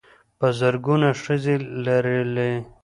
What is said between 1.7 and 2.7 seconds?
لرلې.